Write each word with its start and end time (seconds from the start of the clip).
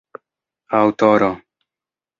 aŭtoro 0.79 1.31